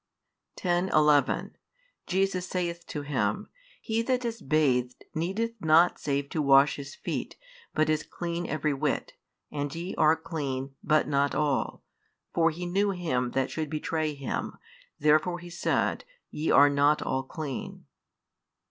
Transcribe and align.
|180 0.57 0.61
10, 0.63 0.89
11 0.89 1.57
Jesus 2.07 2.47
saith 2.47 2.87
to 2.87 3.03
him, 3.03 3.49
He 3.79 4.01
that 4.01 4.25
is 4.25 4.41
bathed 4.41 5.05
needeth 5.13 5.51
not 5.59 5.99
save 5.99 6.27
to 6.31 6.41
wash 6.41 6.77
his 6.77 6.95
feet, 6.95 7.35
but 7.75 7.87
is 7.87 8.01
clean 8.01 8.47
every 8.47 8.73
whit: 8.73 9.13
and 9.51 9.75
ye 9.75 9.93
are 9.99 10.15
clean, 10.15 10.73
but 10.83 11.07
not 11.07 11.35
all. 11.35 11.83
For 12.33 12.49
He 12.49 12.65
knew 12.65 12.89
him 12.89 13.33
that 13.33 13.51
should 13.51 13.69
betray 13.69 14.15
Him; 14.15 14.53
therefore 14.97 15.39
said 15.51 16.03
He, 16.31 16.45
Ye 16.45 16.49
are 16.51 16.69
not 16.71 17.03
all 17.03 17.21
clean. 17.21 17.85